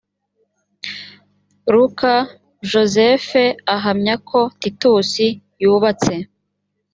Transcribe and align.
luka, 1.73 2.13
josephe 2.71 3.43
ahamya 3.75 4.15
ko 4.29 4.39
titus 4.59 5.11
yubatse 5.61 6.13